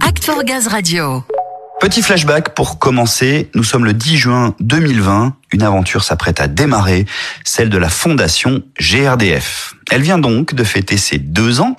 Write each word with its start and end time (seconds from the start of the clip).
Act 0.00 0.24
for 0.24 0.42
Gaz 0.42 0.66
Radio. 0.66 1.22
Petit 1.78 2.02
flashback 2.02 2.54
pour 2.54 2.80
commencer. 2.80 3.48
Nous 3.54 3.62
sommes 3.62 3.84
le 3.84 3.92
10 3.92 4.16
juin 4.16 4.54
2020. 4.58 5.36
Une 5.52 5.62
aventure 5.62 6.02
s'apprête 6.02 6.40
à 6.40 6.48
démarrer, 6.48 7.06
celle 7.44 7.70
de 7.70 7.78
la 7.78 7.88
fondation 7.88 8.62
GRDF. 8.80 9.74
Elle 9.92 10.02
vient 10.02 10.18
donc 10.18 10.54
de 10.54 10.64
fêter 10.64 10.96
ses 10.96 11.18
deux 11.18 11.60
ans. 11.60 11.76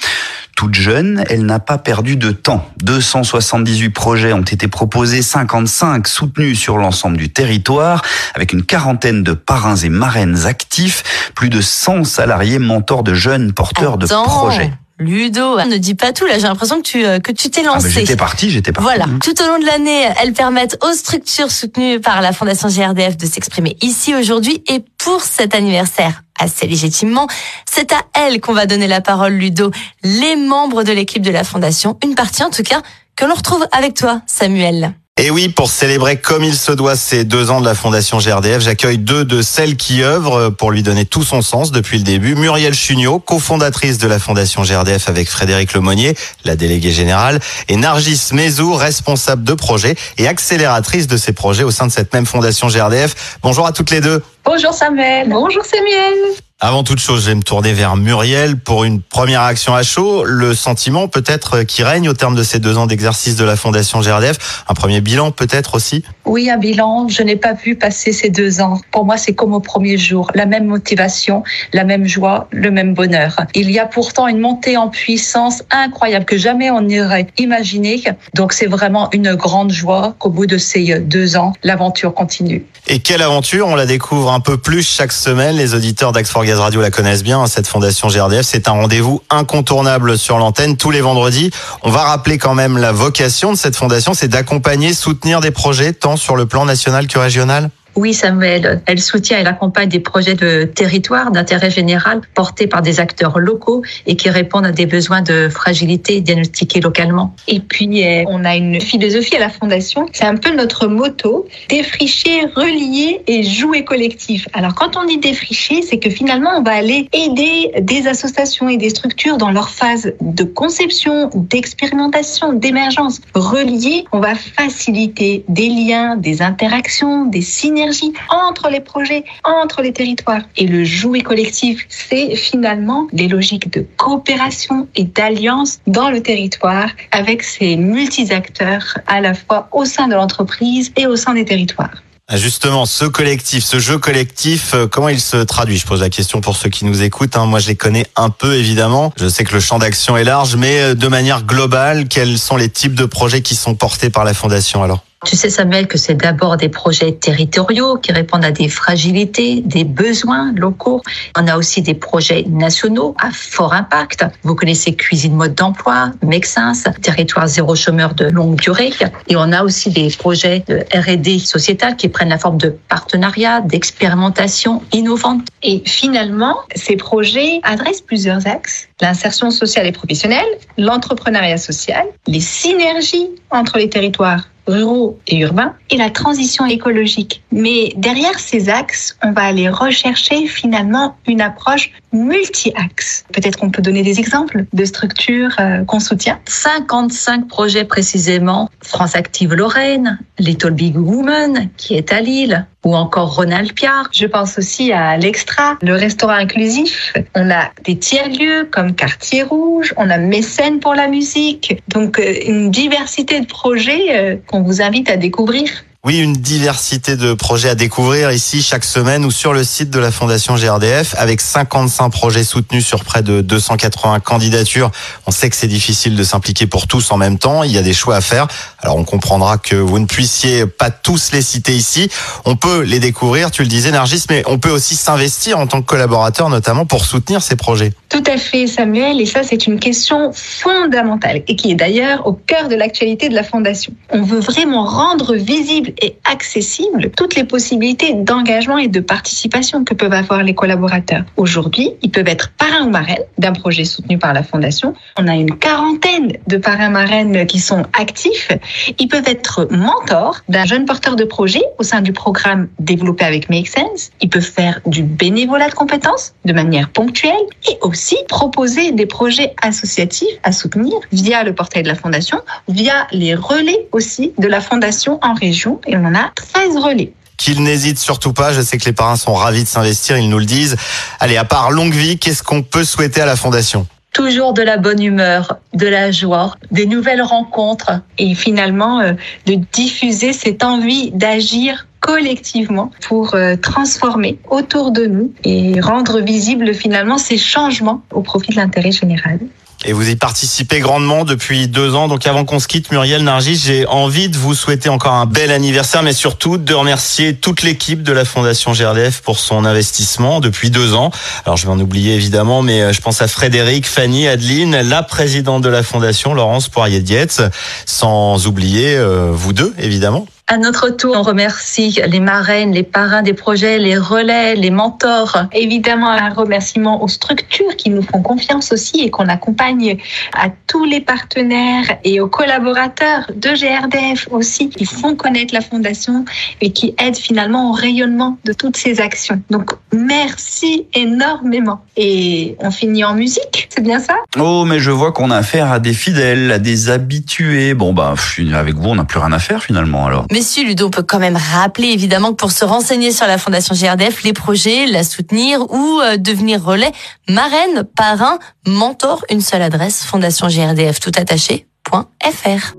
Toute 0.55 0.75
jeune, 0.75 1.25
elle 1.29 1.45
n'a 1.45 1.59
pas 1.59 1.77
perdu 1.77 2.15
de 2.15 2.31
temps. 2.31 2.65
278 2.83 3.89
projets 3.89 4.31
ont 4.31 4.41
été 4.43 4.69
proposés, 4.69 5.21
55 5.21 6.07
soutenus 6.07 6.57
sur 6.57 6.77
l'ensemble 6.77 7.17
du 7.17 7.29
territoire, 7.33 8.01
avec 8.33 8.53
une 8.53 8.63
quarantaine 8.63 9.23
de 9.23 9.33
parrains 9.33 9.75
et 9.75 9.89
marraines 9.89 10.45
actifs, 10.45 11.31
plus 11.35 11.49
de 11.49 11.59
100 11.59 12.05
salariés 12.05 12.59
mentors 12.59 13.03
de 13.03 13.13
jeunes 13.13 13.51
porteurs 13.51 13.95
Attends. 13.95 14.23
de 14.23 14.25
projets. 14.25 14.71
Ludo, 14.99 15.59
ne 15.63 15.77
dis 15.77 15.93
pas 15.93 16.11
tout 16.11 16.25
là, 16.25 16.35
j'ai 16.39 16.47
l'impression 16.47 16.77
que 16.77 16.87
tu 16.87 17.05
euh, 17.05 17.19
que 17.19 17.31
tu 17.31 17.49
t'es 17.51 17.61
Ah, 17.63 17.75
lancé. 17.75 17.89
j'étais 17.91 18.15
parti, 18.15 18.49
j'étais 18.49 18.71
parti. 18.71 18.83
Voilà. 18.89 19.05
Tout 19.23 19.41
au 19.43 19.47
long 19.47 19.59
de 19.59 19.65
l'année, 19.65 20.07
elles 20.21 20.33
permettent 20.33 20.77
aux 20.83 20.93
structures 20.93 21.51
soutenues 21.51 21.99
par 21.99 22.21
la 22.21 22.33
Fondation 22.33 22.67
GRDF 22.67 23.15
de 23.15 23.27
s'exprimer 23.27 23.77
ici 23.81 24.15
aujourd'hui. 24.15 24.63
Et 24.67 24.83
pour 24.97 25.21
cet 25.21 25.53
anniversaire, 25.53 26.23
assez 26.39 26.65
légitimement, 26.65 27.27
c'est 27.71 27.91
à 27.93 28.01
elles 28.15 28.41
qu'on 28.41 28.53
va 28.53 28.65
donner 28.65 28.87
la 28.87 29.01
parole, 29.01 29.33
Ludo. 29.33 29.69
Les 30.03 30.35
membres 30.35 30.83
de 30.83 30.91
l'équipe 30.93 31.21
de 31.21 31.31
la 31.31 31.43
Fondation, 31.43 31.97
une 32.03 32.15
partie 32.15 32.43
en 32.43 32.49
tout 32.49 32.63
cas, 32.63 32.81
que 33.15 33.25
l'on 33.25 33.35
retrouve 33.35 33.67
avec 33.71 33.93
toi, 33.93 34.21
Samuel. 34.25 34.93
Et 35.19 35.31
oui, 35.31 35.49
pour 35.49 35.71
célébrer 35.71 36.17
comme 36.17 36.43
il 36.43 36.53
se 36.53 36.71
doit 36.71 36.95
ces 36.95 37.25
deux 37.25 37.49
ans 37.49 37.59
de 37.59 37.65
la 37.65 37.73
Fondation 37.73 38.19
GRDF, 38.19 38.61
j'accueille 38.61 38.99
deux 38.99 39.25
de 39.25 39.41
celles 39.41 39.75
qui 39.75 40.03
œuvrent 40.03 40.51
pour 40.51 40.69
lui 40.69 40.83
donner 40.83 41.05
tout 41.05 41.23
son 41.23 41.41
sens 41.41 41.71
depuis 41.71 41.97
le 41.97 42.03
début. 42.03 42.35
Muriel 42.35 42.75
Chugnot, 42.75 43.19
cofondatrice 43.19 43.97
de 43.97 44.07
la 44.07 44.19
Fondation 44.19 44.61
GRDF 44.61 45.09
avec 45.09 45.27
Frédéric 45.27 45.73
Lemonnier, 45.73 46.13
la 46.45 46.55
déléguée 46.55 46.91
générale, 46.91 47.39
et 47.67 47.77
Nargis 47.77 48.29
Mezou, 48.31 48.75
responsable 48.75 49.43
de 49.43 49.55
projet 49.55 49.95
et 50.19 50.27
accélératrice 50.27 51.07
de 51.07 51.17
ces 51.17 51.33
projets 51.33 51.63
au 51.63 51.71
sein 51.71 51.87
de 51.87 51.91
cette 51.91 52.13
même 52.13 52.27
Fondation 52.27 52.67
GRDF. 52.67 53.39
Bonjour 53.41 53.65
à 53.65 53.71
toutes 53.71 53.89
les 53.89 54.01
deux. 54.01 54.21
Bonjour 54.45 54.71
Samuel. 54.71 55.29
Bonjour 55.29 55.65
Samuel. 55.65 56.13
Avant 56.59 56.83
toute 56.83 56.97
chose, 56.97 57.21
je 57.21 57.27
vais 57.27 57.35
me 57.35 57.43
tourner 57.43 57.71
vers 57.71 57.95
Muriel 57.95 58.57
pour 58.57 58.83
une 58.83 58.99
première 58.99 59.41
action 59.41 59.75
à 59.75 59.83
chaud. 59.83 60.23
Le 60.23 60.55
sentiment 60.55 61.07
peut-être 61.07 61.61
qui 61.61 61.83
règne 61.83 62.09
au 62.09 62.13
terme 62.13 62.33
de 62.33 62.41
ces 62.41 62.57
deux 62.57 62.79
ans 62.79 62.87
d'exercice 62.87 63.35
de 63.35 63.45
la 63.45 63.55
Fondation 63.55 64.01
GRDF. 64.01 64.63
Un 64.67 64.73
premier 64.73 64.99
bilan 64.99 65.29
peut-être 65.29 65.75
aussi. 65.75 66.03
Oui, 66.25 66.49
un 66.49 66.57
bilan. 66.57 67.09
Je 67.09 67.21
n'ai 67.21 67.35
pas 67.35 67.53
vu 67.53 67.75
passer 67.75 68.11
ces 68.11 68.31
deux 68.31 68.59
ans. 68.59 68.81
Pour 68.89 69.05
moi, 69.05 69.17
c'est 69.17 69.35
comme 69.35 69.53
au 69.53 69.59
premier 69.59 69.99
jour. 69.99 70.31
La 70.33 70.47
même 70.47 70.65
motivation, 70.65 71.43
la 71.73 71.83
même 71.83 72.07
joie, 72.07 72.47
le 72.49 72.71
même 72.71 72.95
bonheur. 72.95 73.35
Il 73.53 73.69
y 73.69 73.77
a 73.77 73.85
pourtant 73.85 74.27
une 74.27 74.39
montée 74.39 74.77
en 74.77 74.89
puissance 74.89 75.61
incroyable 75.69 76.25
que 76.25 76.39
jamais 76.39 76.71
on 76.71 76.81
n'aurait 76.81 77.27
imaginé. 77.37 78.03
Donc 78.33 78.53
c'est 78.53 78.65
vraiment 78.65 79.11
une 79.11 79.35
grande 79.35 79.71
joie 79.71 80.15
qu'au 80.17 80.31
bout 80.31 80.47
de 80.47 80.57
ces 80.57 81.01
deux 81.01 81.37
ans, 81.37 81.53
l'aventure 81.61 82.15
continue. 82.15 82.65
Et 82.87 82.97
quelle 82.97 83.21
aventure? 83.21 83.67
On 83.67 83.75
la 83.75 83.85
découvre 83.85 84.31
un 84.31 84.39
peu 84.39 84.57
plus 84.57 84.81
chaque 84.81 85.11
semaine. 85.11 85.55
Les 85.55 85.75
auditeurs 85.75 86.13
d'Ax 86.13 86.31
for 86.31 86.46
Gaz 86.47 86.59
Radio 86.61 86.79
la 86.79 86.91
connaissent 86.91 87.23
bien. 87.23 87.41
hein, 87.41 87.47
Cette 87.47 87.67
fondation 87.67 88.07
GRDF, 88.07 88.45
c'est 88.45 88.69
un 88.69 88.71
rendez-vous 88.71 89.21
incontournable 89.29 90.17
sur 90.17 90.37
l'antenne 90.37 90.77
tous 90.77 90.91
les 90.91 91.01
vendredis. 91.01 91.51
On 91.83 91.89
va 91.91 92.03
rappeler 92.03 92.37
quand 92.37 92.53
même 92.55 92.77
la 92.77 92.93
vocation 92.93 93.51
de 93.51 93.57
cette 93.57 93.75
fondation, 93.75 94.13
c'est 94.13 94.29
d'accompagner, 94.29 94.93
soutenir 94.93 95.41
des 95.41 95.51
projets 95.51 95.91
tant 95.91 96.15
sur 96.15 96.37
le 96.37 96.45
plan 96.45 96.63
national 96.63 97.07
que 97.07 97.19
régional. 97.19 97.69
Oui, 97.97 98.13
Samuel, 98.13 98.79
elle 98.85 98.99
soutient, 98.99 99.39
elle 99.39 99.47
accompagne 99.47 99.89
des 99.89 99.99
projets 99.99 100.35
de 100.35 100.65
territoire 100.65 101.31
d'intérêt 101.31 101.71
général 101.71 102.21
portés 102.35 102.67
par 102.67 102.83
des 102.83 102.99
acteurs 102.99 103.39
locaux 103.39 103.81
et 104.05 104.15
qui 104.15 104.29
répondent 104.29 104.67
à 104.67 104.71
des 104.71 104.85
besoins 104.85 105.23
de 105.23 105.49
fragilité 105.49 106.21
diagnostiqués 106.21 106.79
localement. 106.79 107.33
Et 107.47 107.59
puis, 107.59 108.05
euh, 108.05 108.23
on 108.27 108.45
a 108.45 108.55
une 108.55 108.79
philosophie 108.79 109.35
à 109.35 109.39
la 109.39 109.49
Fondation, 109.49 110.05
c'est 110.13 110.25
un 110.25 110.35
peu 110.35 110.55
notre 110.55 110.85
motto, 110.85 111.47
défricher, 111.69 112.45
relier 112.55 113.23
et 113.25 113.41
jouer 113.41 113.83
collectif. 113.83 114.47
Alors, 114.53 114.75
quand 114.75 114.95
on 114.95 115.05
dit 115.05 115.17
défricher, 115.17 115.81
c'est 115.81 115.97
que 115.97 116.11
finalement, 116.11 116.51
on 116.55 116.61
va 116.61 116.73
aller 116.73 117.09
aider 117.13 117.71
des 117.81 118.05
associations 118.05 118.69
et 118.69 118.77
des 118.77 118.91
structures 118.91 119.37
dans 119.37 119.49
leur 119.49 119.69
phase 119.69 120.13
de 120.21 120.43
conception, 120.43 121.31
d'expérimentation, 121.33 122.53
d'émergence. 122.53 123.21
Relier, 123.33 124.05
on 124.11 124.19
va 124.19 124.35
faciliter 124.35 125.43
des 125.47 125.69
liens, 125.69 126.15
des 126.15 126.43
interactions, 126.43 127.25
des 127.25 127.41
synergies 127.41 127.86
entre 128.29 128.69
les 128.69 128.79
projets, 128.79 129.23
entre 129.43 129.81
les 129.81 129.93
territoires. 129.93 130.41
Et 130.57 130.67
le 130.67 130.83
jouer 130.83 131.21
collectif, 131.21 131.85
c'est 131.89 132.35
finalement 132.35 133.07
les 133.13 133.27
logiques 133.27 133.71
de 133.71 133.85
coopération 133.97 134.87
et 134.95 135.03
d'alliance 135.03 135.79
dans 135.87 136.09
le 136.09 136.21
territoire 136.21 136.89
avec 137.11 137.43
ces 137.43 137.75
multi-acteurs 137.75 138.97
à 139.07 139.21
la 139.21 139.33
fois 139.33 139.69
au 139.71 139.85
sein 139.85 140.07
de 140.07 140.15
l'entreprise 140.15 140.91
et 140.97 141.05
au 141.07 141.15
sein 141.15 141.33
des 141.33 141.45
territoires. 141.45 142.03
Ah, 142.29 142.35
Justement, 142.35 142.85
ce 142.85 143.05
collectif, 143.05 143.63
ce 143.63 143.79
jeu 143.79 143.97
collectif, 143.97 144.73
euh, 144.73 144.85
comment 144.85 145.07
il 145.07 145.21
se 145.21 145.37
traduit? 145.37 145.77
Je 145.77 145.85
pose 145.87 146.01
la 146.01 146.09
question 146.09 146.41
pour 146.41 146.57
ceux 146.57 146.69
qui 146.69 146.83
nous 146.83 147.01
écoutent. 147.01 147.37
hein. 147.37 147.45
Moi, 147.45 147.59
je 147.59 147.69
les 147.69 147.75
connais 147.75 148.05
un 148.17 148.29
peu, 148.29 148.55
évidemment. 148.55 149.13
Je 149.17 149.29
sais 149.29 149.45
que 149.45 149.53
le 149.53 149.61
champ 149.61 149.79
d'action 149.79 150.17
est 150.17 150.25
large, 150.25 150.57
mais 150.57 150.81
euh, 150.81 150.93
de 150.93 151.07
manière 151.07 151.43
globale, 151.43 152.09
quels 152.09 152.37
sont 152.37 152.57
les 152.57 152.67
types 152.69 152.95
de 152.95 153.05
projets 153.05 153.41
qui 153.41 153.55
sont 153.55 153.75
portés 153.75 154.09
par 154.09 154.25
la 154.25 154.33
Fondation 154.33 154.83
alors? 154.83 155.05
Tu 155.25 155.35
sais, 155.35 155.49
Samuel, 155.49 155.87
que 155.87 155.97
c'est 155.97 156.13
d'abord 156.13 156.57
des 156.57 156.69
projets 156.69 157.11
territoriaux 157.11 157.97
qui 157.97 158.11
répondent 158.11 158.45
à 158.45 158.51
des 158.51 158.69
fragilités, 158.69 159.61
des 159.61 159.83
besoins 159.83 160.53
locaux. 160.53 161.01
On 161.35 161.47
a 161.47 161.57
aussi 161.57 161.81
des 161.81 161.95
projets 161.95 162.43
nationaux 162.47 163.15
à 163.19 163.31
fort 163.31 163.73
impact. 163.73 164.25
Vous 164.43 164.53
connaissez 164.53 164.93
Cuisine 164.95 165.33
Mode 165.33 165.55
d'Emploi, 165.55 166.11
Mexins, 166.21 166.73
Territoire 167.01 167.47
Zéro 167.47 167.75
Chômeur 167.75 168.13
de 168.13 168.25
longue 168.25 168.57
durée. 168.57 168.91
Et 169.27 169.35
on 169.35 169.51
a 169.51 169.63
aussi 169.63 169.89
des 169.89 170.09
projets 170.09 170.63
de 170.67 170.85
R&D 170.95 171.39
sociétal 171.39 171.95
qui 171.95 172.09
prennent 172.09 172.29
la 172.29 172.37
forme 172.37 172.59
de 172.59 172.77
partenariats, 172.87 173.61
d'expérimentation 173.61 174.83
innovantes. 174.93 175.47
Et 175.63 175.81
finalement, 175.83 176.57
ces 176.75 176.95
projets 176.95 177.59
adressent 177.63 178.01
plusieurs 178.01 178.45
axes. 178.45 178.87
L'insertion 179.01 179.49
sociale 179.49 179.87
et 179.87 179.91
professionnelle, 179.91 180.45
l'entrepreneuriat 180.77 181.57
social, 181.57 182.05
les 182.27 182.39
synergies 182.39 183.29
entre 183.49 183.79
les 183.79 183.89
territoires 183.89 184.43
ruraux 184.67 185.17
et 185.27 185.37
urbains 185.39 185.75
et 185.89 185.97
la 185.97 186.09
transition 186.09 186.65
écologique. 186.65 187.43
Mais 187.51 187.93
derrière 187.95 188.39
ces 188.39 188.69
axes, 188.69 189.17
on 189.23 189.31
va 189.31 189.43
aller 189.43 189.69
rechercher 189.69 190.47
finalement 190.47 191.15
une 191.27 191.41
approche 191.41 191.91
multi-axes. 192.13 193.25
Peut-être 193.33 193.57
qu'on 193.57 193.69
peut 193.69 193.81
donner 193.81 194.03
des 194.03 194.19
exemples 194.19 194.65
de 194.73 194.85
structures 194.85 195.55
euh, 195.59 195.83
qu'on 195.85 195.99
soutient. 195.99 196.39
55 196.45 197.47
projets 197.47 197.85
précisément. 197.85 198.69
France 198.81 199.15
Active 199.15 199.53
Lorraine, 199.53 200.19
Little 200.39 200.71
Big 200.71 200.97
Woman 200.97 201.69
qui 201.77 201.95
est 201.95 202.11
à 202.13 202.21
Lille 202.21 202.65
ou 202.85 202.95
encore 202.95 203.35
Ronald 203.35 203.73
Piard. 203.73 204.09
Je 204.11 204.25
pense 204.25 204.57
aussi 204.57 204.91
à 204.91 205.17
l'Extra, 205.17 205.77
le 205.81 205.93
restaurant 205.93 206.33
inclusif. 206.33 207.13
On 207.35 207.49
a 207.49 207.71
des 207.83 207.97
tiers-lieux 207.97 208.67
comme 208.71 208.95
Quartier 208.95 209.43
Rouge, 209.43 209.93
on 209.97 210.09
a 210.09 210.17
Mécène 210.17 210.79
pour 210.79 210.93
la 210.93 211.07
musique. 211.07 211.81
Donc 211.87 212.19
euh, 212.19 212.33
une 212.45 212.71
diversité 212.71 213.39
de 213.39 213.45
projets 213.45 214.17
euh, 214.17 214.35
qu'on 214.47 214.61
vous 214.61 214.81
invite 214.81 215.09
à 215.09 215.17
découvrir. 215.17 215.69
Oui, 216.07 216.19
une 216.19 216.31
diversité 216.31 217.17
de 217.17 217.33
projets 217.33 217.67
à 217.67 217.75
découvrir 217.75 218.31
ici 218.31 218.61
chaque 218.61 218.85
semaine 218.85 219.25
ou 219.25 219.31
sur 219.31 219.51
le 219.51 219.65
site 219.65 219.89
de 219.89 219.99
la 219.99 220.09
Fondation 220.09 220.55
GRDF 220.55 221.15
avec 221.17 221.41
55 221.41 222.09
projets 222.11 222.45
soutenus 222.45 222.87
sur 222.87 223.03
près 223.03 223.21
de 223.21 223.41
280 223.41 224.21
candidatures. 224.21 224.89
On 225.25 225.31
sait 225.31 225.49
que 225.49 225.55
c'est 225.57 225.67
difficile 225.67 226.15
de 226.15 226.23
s'impliquer 226.23 226.65
pour 226.65 226.87
tous 226.87 227.11
en 227.11 227.17
même 227.17 227.37
temps. 227.37 227.63
Il 227.63 227.73
y 227.73 227.77
a 227.77 227.81
des 227.81 227.91
choix 227.91 228.15
à 228.15 228.21
faire. 228.21 228.47
Alors 228.79 228.95
on 228.95 229.03
comprendra 229.03 229.57
que 229.57 229.75
vous 229.75 229.99
ne 229.99 230.05
puissiez 230.05 230.65
pas 230.65 230.91
tous 230.91 231.33
les 231.33 231.41
citer 231.41 231.73
ici. 231.73 232.09
On 232.45 232.55
peut 232.55 232.83
les 232.83 233.01
découvrir, 233.01 233.51
tu 233.51 233.63
le 233.63 233.67
disais 233.67 233.91
Nargis, 233.91 234.27
mais 234.29 234.43
on 234.45 234.59
peut 234.59 234.71
aussi 234.71 234.95
s'investir 234.95 235.59
en 235.59 235.67
tant 235.67 235.81
que 235.81 235.87
collaborateur 235.87 236.47
notamment 236.47 236.85
pour 236.85 237.03
soutenir 237.03 237.41
ces 237.41 237.57
projets. 237.57 237.91
Tout 238.07 238.23
à 238.27 238.37
fait, 238.37 238.67
Samuel, 238.67 239.19
et 239.19 239.25
ça 239.25 239.43
c'est 239.43 239.67
une 239.67 239.77
question 239.77 240.31
fondamentale 240.31 241.43
et 241.49 241.57
qui 241.57 241.71
est 241.71 241.75
d'ailleurs 241.75 242.25
au 242.25 242.31
cœur 242.31 242.69
de 242.69 242.75
l'actualité 242.75 243.27
de 243.27 243.35
la 243.35 243.43
Fondation. 243.43 243.91
On 244.09 244.21
veut 244.21 244.39
vraiment 244.39 244.85
rendre 244.85 245.35
visible 245.35 245.91
et 246.01 246.17
accessible 246.29 247.11
toutes 247.15 247.35
les 247.35 247.43
possibilités 247.43 248.13
d'engagement 248.13 248.77
et 248.77 248.87
de 248.87 248.99
participation 248.99 249.83
que 249.83 249.93
peuvent 249.93 250.13
avoir 250.13 250.43
les 250.43 250.53
collaborateurs. 250.53 251.23
Aujourd'hui, 251.37 251.91
ils 252.01 252.11
peuvent 252.11 252.27
être 252.27 252.51
parrains 252.57 252.85
ou 252.85 252.89
marraines 252.89 253.23
d'un 253.37 253.53
projet 253.53 253.85
soutenu 253.85 254.17
par 254.17 254.33
la 254.33 254.43
Fondation. 254.43 254.93
On 255.17 255.27
a 255.27 255.35
une 255.35 255.57
quarantaine 255.57 256.33
de 256.47 256.57
parrains 256.57 256.89
marraines 256.89 257.45
qui 257.47 257.59
sont 257.59 257.83
actifs. 257.97 258.51
Ils 258.99 259.07
peuvent 259.07 259.27
être 259.27 259.67
mentors 259.71 260.41
d'un 260.49 260.65
jeune 260.65 260.85
porteur 260.85 261.15
de 261.15 261.23
projet 261.23 261.61
au 261.77 261.83
sein 261.83 262.01
du 262.01 262.13
programme 262.13 262.67
développé 262.79 263.25
avec 263.25 263.49
Make 263.49 263.67
Sense. 263.67 264.11
Ils 264.21 264.29
peuvent 264.29 264.41
faire 264.41 264.81
du 264.85 265.03
bénévolat 265.03 265.69
de 265.69 265.73
compétences 265.73 266.33
de 266.45 266.53
manière 266.53 266.89
ponctuelle 266.89 267.33
et 267.69 267.77
aussi 267.81 268.17
proposer 268.27 268.91
des 268.91 269.05
projets 269.05 269.53
associatifs 269.61 270.27
à 270.43 270.51
soutenir 270.51 270.93
via 271.11 271.43
le 271.43 271.53
portail 271.53 271.83
de 271.83 271.87
la 271.87 271.95
Fondation, 271.95 272.39
via 272.67 273.07
les 273.11 273.35
relais 273.35 273.87
aussi 273.91 274.33
de 274.37 274.47
la 274.47 274.61
Fondation 274.61 275.19
en 275.21 275.33
région. 275.33 275.79
Et 275.87 275.97
on 275.97 276.05
en 276.05 276.15
a 276.15 276.31
13 276.35 276.77
relais. 276.77 277.13
Qu'ils 277.37 277.63
n'hésitent 277.63 277.99
surtout 277.99 278.33
pas. 278.33 278.53
Je 278.53 278.61
sais 278.61 278.77
que 278.77 278.85
les 278.85 278.93
parrains 278.93 279.15
sont 279.15 279.33
ravis 279.33 279.63
de 279.63 279.67
s'investir. 279.67 280.17
Ils 280.17 280.29
nous 280.29 280.39
le 280.39 280.45
disent. 280.45 280.75
Allez, 281.19 281.37
à 281.37 281.45
part 281.45 281.71
longue 281.71 281.93
vie, 281.93 282.17
qu'est-ce 282.17 282.43
qu'on 282.43 282.63
peut 282.63 282.83
souhaiter 282.83 283.21
à 283.21 283.25
la 283.25 283.35
Fondation? 283.35 283.87
toujours 284.17 284.53
de 284.53 284.63
la 284.63 284.77
bonne 284.77 285.03
humeur, 285.03 285.59
de 285.75 285.85
la 285.85 286.09
joie, 286.09 286.55
des 286.71 286.87
nouvelles 286.87 287.21
rencontres 287.21 288.01
et 288.17 288.33
finalement 288.33 288.99
euh, 288.99 289.13
de 289.45 289.53
diffuser 289.71 290.33
cette 290.33 290.63
envie 290.63 291.11
d'agir 291.11 291.85
collectivement 291.99 292.89
pour 293.07 293.35
euh, 293.35 293.55
transformer 293.57 294.39
autour 294.49 294.89
de 294.89 295.05
nous 295.05 295.33
et 295.43 295.79
rendre 295.81 296.19
visibles 296.19 296.73
finalement 296.73 297.19
ces 297.19 297.37
changements 297.37 298.01
au 298.11 298.21
profit 298.21 298.53
de 298.53 298.55
l'intérêt 298.55 298.91
général. 298.91 299.37
Et 299.85 299.93
vous 299.93 300.09
y 300.09 300.15
participez 300.15 300.79
grandement 300.79 301.23
depuis 301.23 301.67
deux 301.67 301.93
ans. 301.93 302.07
Donc 302.07 302.25
avant 302.25 302.45
qu'on 302.45 302.59
se 302.59 302.67
quitte, 302.67 302.91
Muriel 302.91 303.23
Nargis, 303.23 303.61
j'ai 303.63 303.85
envie 303.85 304.27
de 304.27 304.37
vous 304.37 304.55
souhaiter 304.55 304.89
encore 304.89 305.13
un 305.13 305.27
bel 305.27 305.51
anniversaire, 305.51 306.01
mais 306.01 306.13
surtout 306.13 306.57
de 306.57 306.73
remercier 306.73 307.35
toute 307.35 307.61
l'équipe 307.61 308.01
de 308.01 308.11
la 308.11 308.25
Fondation 308.25 308.71
GRDF 308.71 309.21
pour 309.21 309.39
son 309.39 309.65
investissement 309.65 310.39
depuis 310.39 310.71
deux 310.71 310.95
ans. 310.95 311.11
Alors 311.45 311.57
je 311.57 311.67
vais 311.67 311.71
en 311.71 311.79
oublier 311.79 312.15
évidemment, 312.15 312.63
mais 312.63 312.81
euh, 312.81 312.93
je 312.93 313.01
pense 313.01 313.21
à 313.21 313.27
Frédéric, 313.27 313.85
Fanny, 313.85 314.27
Adeline, 314.27 314.81
la 314.81 315.03
présidente 315.03 315.61
de 315.61 315.69
la 315.69 315.83
Fondation, 315.83 316.33
Laurence 316.33 316.69
Poirier-Dietz, 316.69 317.41
sans 317.85 318.47
oublier 318.47 318.95
euh, 318.95 319.31
vous 319.31 319.53
deux 319.53 319.75
évidemment. 319.77 320.27
À 320.49 320.57
notre 320.57 320.89
tour, 320.91 321.13
on 321.17 321.23
remercie 321.23 321.99
les 322.07 322.21
marraines, 322.21 322.71
les 322.71 322.83
parrains 322.83 323.21
des 323.21 323.33
projets, 323.33 323.79
les 323.79 323.97
relais, 323.97 324.55
les 324.55 324.69
mentors. 324.69 325.43
Évidemment, 325.51 326.09
un 326.09 326.29
remerciement 326.29 327.03
aux 327.03 327.09
structures 327.09 327.75
qui 327.75 327.89
nous 327.89 328.01
font 328.01 328.21
confiance 328.21 328.71
aussi 328.71 329.01
et 329.01 329.09
qu'on 329.09 329.27
accompagne 329.27 329.97
à 330.33 330.47
tous 330.67 330.85
les 330.85 331.01
partenaires 331.01 331.97
et 332.05 332.21
aux 332.21 332.29
collaborateurs 332.29 333.29
de 333.35 333.49
GRDF 333.49 334.29
aussi 334.31 334.69
qui 334.69 334.85
font 334.85 335.17
connaître 335.17 335.53
la 335.53 335.59
fondation 335.59 336.23
et 336.61 336.71
qui 336.71 336.95
aident 336.97 337.17
finalement 337.17 337.71
au 337.71 337.73
rayonnement 337.73 338.37
de 338.45 338.53
toutes 338.53 338.77
ces 338.77 339.01
actions. 339.01 339.41
Donc, 339.49 339.71
merci 339.91 340.87
énormément. 340.93 341.81
Et 341.97 342.55
on 342.59 342.71
finit 342.71 343.03
en 343.03 343.15
musique, 343.15 343.67
c'est 343.69 343.83
bien 343.83 343.99
ça? 343.99 344.13
Oh, 344.39 344.63
mais 344.63 344.79
je 344.79 344.91
vois 344.91 345.11
qu'on 345.11 345.29
a 345.29 345.35
affaire 345.35 345.73
à 345.73 345.79
des 345.79 345.93
fidèles, 345.93 346.53
à 346.53 346.59
des 346.59 346.89
habitués. 346.89 347.73
Bon, 347.73 347.91
bah, 347.91 348.13
avec 348.53 348.75
vous, 348.75 348.91
on 348.91 348.95
n'a 348.95 349.03
plus 349.03 349.19
rien 349.19 349.33
à 349.33 349.39
faire 349.39 349.61
finalement 349.61 350.05
alors. 350.05 350.25
Messieurs 350.37 350.65
Ludo, 350.65 350.91
peut 350.91 351.01
quand 351.01 351.17
même 351.17 351.35
rappeler 351.35 351.87
évidemment 351.87 352.29
que 352.29 352.35
pour 352.35 352.51
se 352.51 352.63
renseigner 352.63 353.11
sur 353.11 353.25
la 353.25 353.39
Fondation 353.39 353.73
GRDF, 353.73 354.21
les 354.21 354.33
projets, 354.33 354.85
la 354.85 355.03
soutenir 355.03 355.61
ou 355.71 355.99
euh, 355.99 356.17
devenir 356.17 356.63
relais, 356.63 356.91
marraine, 357.27 357.83
parrain, 357.95 358.37
mentor, 358.67 359.25
une 359.31 359.41
seule 359.41 359.63
adresse, 359.63 360.03
fondationgrdf 360.03 360.99
tout 360.99 361.11
attaché.fr. 361.17 362.75